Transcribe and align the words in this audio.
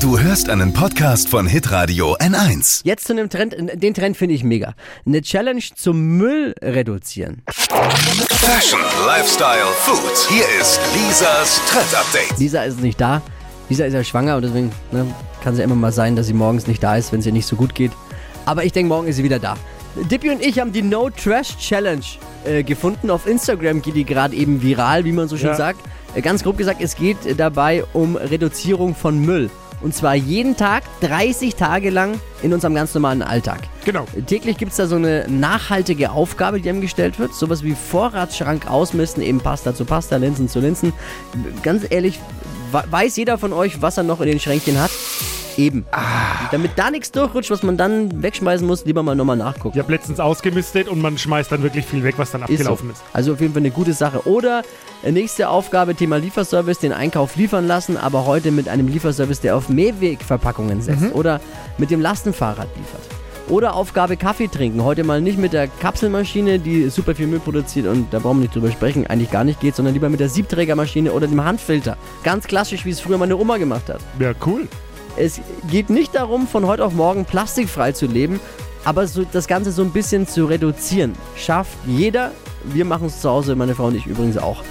Du 0.00 0.18
hörst 0.18 0.48
einen 0.48 0.72
Podcast 0.72 1.28
von 1.28 1.46
Hitradio 1.46 2.16
N1. 2.18 2.82
Jetzt 2.84 3.06
zu 3.06 3.12
einem 3.12 3.28
Trend, 3.28 3.54
den 3.74 3.94
Trend 3.94 4.16
finde 4.16 4.34
ich 4.34 4.44
mega. 4.44 4.74
Eine 5.04 5.22
Challenge 5.22 5.62
zum 5.74 6.16
Müll 6.16 6.54
reduzieren. 6.62 7.42
Fashion, 7.48 8.80
Lifestyle, 9.06 9.64
Food. 9.80 10.28
Hier 10.30 10.44
ist 10.60 10.80
Lisas 10.94 11.60
Trend 11.70 11.94
Update. 11.94 12.38
Lisa 12.38 12.62
ist 12.62 12.80
nicht 12.80 13.00
da. 13.00 13.20
Lisa 13.68 13.84
ist 13.84 13.94
ja 13.94 14.04
schwanger 14.04 14.36
und 14.36 14.42
deswegen 14.42 14.70
ne, 14.92 15.06
kann 15.42 15.52
es 15.54 15.58
ja 15.58 15.64
immer 15.64 15.74
mal 15.74 15.92
sein, 15.92 16.14
dass 16.16 16.26
sie 16.26 16.32
morgens 16.34 16.66
nicht 16.66 16.82
da 16.82 16.96
ist, 16.96 17.12
wenn 17.12 17.20
es 17.20 17.26
ihr 17.26 17.32
nicht 17.32 17.46
so 17.46 17.56
gut 17.56 17.74
geht. 17.74 17.92
Aber 18.46 18.64
ich 18.64 18.72
denke, 18.72 18.88
morgen 18.88 19.08
ist 19.08 19.16
sie 19.16 19.24
wieder 19.24 19.38
da. 19.38 19.56
Dippy 20.10 20.30
und 20.30 20.44
ich 20.44 20.58
haben 20.60 20.72
die 20.72 20.82
No 20.82 21.10
Trash 21.10 21.56
Challenge 21.58 22.04
äh, 22.44 22.62
gefunden. 22.62 23.10
Auf 23.10 23.26
Instagram 23.26 23.82
geht 23.82 23.96
die 23.96 24.04
gerade 24.04 24.34
eben 24.36 24.62
viral, 24.62 25.04
wie 25.04 25.12
man 25.12 25.28
so 25.28 25.36
schön 25.36 25.48
Ja. 25.48 25.54
sagt. 25.56 25.80
Äh, 26.14 26.22
ganz 26.22 26.42
grob 26.44 26.56
gesagt, 26.56 26.80
es 26.80 26.94
geht 26.94 27.18
dabei 27.36 27.84
um 27.92 28.16
Reduzierung 28.16 28.94
von 28.94 29.18
Müll. 29.18 29.50
Und 29.80 29.94
zwar 29.94 30.14
jeden 30.14 30.56
Tag, 30.56 30.82
30 31.00 31.54
Tage 31.54 31.90
lang 31.90 32.20
in 32.42 32.52
unserem 32.52 32.74
ganz 32.74 32.94
normalen 32.94 33.22
Alltag. 33.22 33.60
Genau. 33.84 34.06
Täglich 34.26 34.56
gibt 34.58 34.72
es 34.72 34.76
da 34.76 34.86
so 34.86 34.96
eine 34.96 35.26
nachhaltige 35.28 36.10
Aufgabe, 36.10 36.60
die 36.60 36.68
einem 36.68 36.80
gestellt 36.80 37.18
wird. 37.18 37.32
Sowas 37.34 37.62
wie 37.62 37.74
Vorratsschrank 37.74 38.68
ausmisten, 38.70 39.22
eben 39.22 39.40
Pasta 39.40 39.74
zu 39.74 39.84
Pasta, 39.84 40.16
Linsen 40.16 40.48
zu 40.48 40.60
Linsen. 40.60 40.92
Ganz 41.62 41.84
ehrlich, 41.88 42.18
we- 42.72 42.84
weiß 42.90 43.16
jeder 43.16 43.38
von 43.38 43.52
euch, 43.52 43.80
was 43.80 43.96
er 43.96 44.02
noch 44.02 44.20
in 44.20 44.26
den 44.26 44.40
Schränkchen 44.40 44.80
hat? 44.80 44.90
Eben. 45.58 45.84
Damit 46.52 46.70
da 46.76 46.90
nichts 46.90 47.10
durchrutscht, 47.10 47.50
was 47.50 47.62
man 47.64 47.76
dann 47.76 48.22
wegschmeißen 48.22 48.64
muss, 48.66 48.84
lieber 48.84 49.02
mal 49.02 49.16
nochmal 49.16 49.36
nachgucken. 49.36 49.76
Ich 49.76 49.82
habe 49.82 49.92
letztens 49.92 50.20
ausgemistet 50.20 50.88
und 50.88 51.02
man 51.02 51.18
schmeißt 51.18 51.50
dann 51.50 51.62
wirklich 51.64 51.84
viel 51.84 52.04
weg, 52.04 52.14
was 52.16 52.30
dann 52.30 52.42
Ist 52.42 52.48
so. 52.48 52.54
abgelaufen 52.54 52.90
ist. 52.90 53.02
Also 53.12 53.32
auf 53.32 53.40
jeden 53.40 53.52
Fall 53.52 53.62
eine 53.62 53.72
gute 53.72 53.92
Sache. 53.92 54.26
Oder 54.28 54.62
äh, 55.02 55.10
nächste 55.10 55.48
Aufgabe, 55.48 55.96
Thema 55.96 56.16
Lieferservice, 56.18 56.78
den 56.78 56.92
Einkauf 56.92 57.34
liefern 57.34 57.66
lassen, 57.66 57.96
aber 57.96 58.24
heute 58.24 58.52
mit 58.52 58.68
einem 58.68 58.86
Lieferservice, 58.86 59.40
der 59.40 59.56
auf 59.56 59.68
Mehrwegverpackungen 59.68 60.80
setzt. 60.80 61.00
Mhm. 61.00 61.12
Oder 61.12 61.40
mit 61.76 61.90
dem 61.90 62.00
Lastenfahrrad 62.00 62.68
liefert. 62.76 63.02
Oder 63.48 63.74
Aufgabe 63.74 64.16
Kaffee 64.16 64.46
trinken. 64.48 64.84
Heute 64.84 65.02
mal 65.04 65.20
nicht 65.20 65.38
mit 65.38 65.54
der 65.54 65.66
Kapselmaschine, 65.66 66.58
die 66.60 66.88
super 66.90 67.14
viel 67.14 67.26
Müll 67.26 67.40
produziert 67.40 67.86
und 67.86 68.12
da 68.12 68.18
brauchen 68.20 68.38
wir 68.38 68.42
nicht 68.42 68.54
drüber 68.54 68.70
sprechen, 68.70 69.06
eigentlich 69.06 69.30
gar 69.30 69.42
nicht 69.42 69.58
geht, 69.58 69.74
sondern 69.74 69.94
lieber 69.94 70.08
mit 70.10 70.20
der 70.20 70.28
Siebträgermaschine 70.28 71.10
oder 71.12 71.26
dem 71.26 71.42
Handfilter. 71.42 71.96
Ganz 72.22 72.46
klassisch, 72.46 72.84
wie 72.84 72.90
es 72.90 73.00
früher 73.00 73.16
meine 73.18 73.36
Oma 73.36 73.56
gemacht 73.56 73.88
hat. 73.88 74.00
Ja, 74.20 74.32
cool. 74.46 74.68
Es 75.18 75.40
geht 75.70 75.90
nicht 75.90 76.14
darum, 76.14 76.46
von 76.46 76.66
heute 76.66 76.84
auf 76.84 76.92
morgen 76.92 77.24
plastikfrei 77.24 77.92
zu 77.92 78.06
leben, 78.06 78.40
aber 78.84 79.06
so, 79.06 79.24
das 79.30 79.48
Ganze 79.48 79.72
so 79.72 79.82
ein 79.82 79.90
bisschen 79.90 80.26
zu 80.26 80.46
reduzieren. 80.46 81.14
Schafft 81.36 81.76
jeder. 81.86 82.30
Wir 82.64 82.84
machen 82.84 83.08
es 83.08 83.20
zu 83.20 83.28
Hause, 83.28 83.56
meine 83.56 83.74
Frau 83.74 83.86
und 83.86 83.96
ich 83.96 84.06
übrigens 84.06 84.38
auch. 84.38 84.62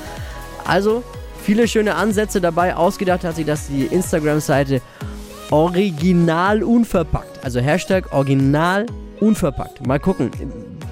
Also, 0.65 1.03
viele 1.43 1.67
schöne 1.67 1.95
Ansätze 1.95 2.41
dabei. 2.41 2.75
Ausgedacht 2.75 3.23
hat 3.23 3.35
sich 3.35 3.45
das 3.45 3.67
die 3.67 3.85
Instagram-Seite 3.85 4.81
Original 5.51 6.63
Unverpackt. 6.63 7.43
Also 7.43 7.59
Hashtag 7.59 8.11
Original 8.13 8.85
Unverpackt. 9.19 9.85
Mal 9.85 9.99
gucken. 9.99 10.31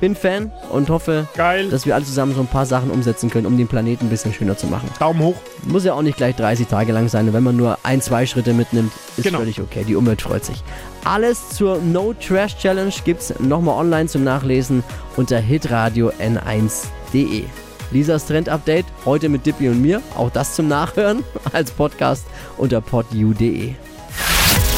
Bin 0.05 0.15
Fan 0.15 0.51
und 0.71 0.87
hoffe, 0.91 1.27
Geil. 1.35 1.67
dass 1.69 1.87
wir 1.87 1.95
alle 1.95 2.05
zusammen 2.05 2.35
so 2.35 2.41
ein 2.41 2.45
paar 2.45 2.67
Sachen 2.67 2.91
umsetzen 2.91 3.31
können, 3.31 3.47
um 3.47 3.57
den 3.57 3.67
Planeten 3.67 4.05
ein 4.05 4.09
bisschen 4.11 4.31
schöner 4.33 4.55
zu 4.55 4.67
machen. 4.67 4.87
Daumen 4.99 5.19
hoch. 5.19 5.33
Muss 5.63 5.83
ja 5.83 5.95
auch 5.95 6.03
nicht 6.03 6.15
gleich 6.17 6.35
30 6.35 6.67
Tage 6.67 6.91
lang 6.91 7.07
sein. 7.09 7.25
Und 7.27 7.33
wenn 7.33 7.41
man 7.41 7.55
nur 7.57 7.79
ein, 7.81 8.01
zwei 8.01 8.27
Schritte 8.27 8.53
mitnimmt, 8.53 8.91
ist 9.17 9.23
Genau. 9.23 9.39
völlig 9.39 9.59
okay. 9.59 9.83
Die 9.83 9.95
Umwelt 9.95 10.21
freut 10.21 10.45
sich. 10.45 10.63
Alles 11.05 11.49
zur 11.49 11.79
No 11.79 12.13
Trash 12.13 12.55
Challenge 12.57 12.93
gibt's 13.03 13.33
nochmal 13.39 13.79
online 13.79 14.07
zum 14.07 14.23
Nachlesen 14.23 14.83
unter 15.15 15.39
hitradio 15.39 16.11
n1.de. 16.19 17.45
Lisas 17.89 18.27
Trend 18.27 18.47
Update 18.47 18.85
heute 19.05 19.27
mit 19.27 19.43
Dippy 19.47 19.69
und 19.69 19.81
mir. 19.81 20.03
Auch 20.15 20.29
das 20.29 20.53
zum 20.53 20.67
Nachhören 20.67 21.23
als 21.51 21.71
Podcast 21.71 22.25
unter 22.57 22.79
podu.de. 22.79 23.73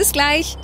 Bis 0.00 0.12
gleich. 0.12 0.56